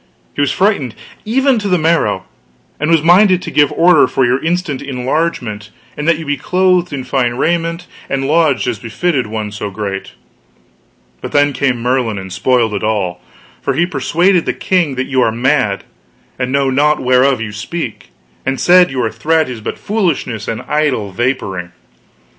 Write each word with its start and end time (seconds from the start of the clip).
He 0.33 0.41
was 0.41 0.51
frighted 0.51 0.95
even 1.25 1.59
to 1.59 1.67
the 1.67 1.77
marrow, 1.77 2.25
and 2.79 2.89
was 2.89 3.03
minded 3.03 3.39
to 3.43 3.51
give 3.51 3.71
order 3.71 4.07
for 4.07 4.25
your 4.25 4.43
instant 4.43 4.81
enlargement, 4.81 5.69
and 5.95 6.07
that 6.07 6.17
you 6.17 6.25
be 6.25 6.37
clothed 6.37 6.91
in 6.91 7.03
fine 7.03 7.35
raiment 7.35 7.85
and 8.09 8.25
lodged 8.25 8.67
as 8.67 8.79
befitted 8.79 9.27
one 9.27 9.51
so 9.51 9.69
great; 9.69 10.13
but 11.21 11.33
then 11.33 11.53
came 11.53 11.79
Merlin 11.83 12.17
and 12.17 12.33
spoiled 12.33 12.83
all; 12.83 13.21
for 13.61 13.75
he 13.75 13.85
persuaded 13.85 14.47
the 14.47 14.53
king 14.53 14.95
that 14.95 15.05
you 15.05 15.21
are 15.21 15.31
mad, 15.31 15.83
and 16.39 16.51
know 16.51 16.71
not 16.71 16.99
whereof 16.99 17.39
you 17.39 17.51
speak; 17.51 18.09
and 18.43 18.59
said 18.59 18.89
your 18.89 19.11
threat 19.11 19.47
is 19.49 19.61
but 19.61 19.77
foolishness 19.77 20.47
and 20.47 20.63
idle 20.63 21.11
vaporing. 21.13 21.73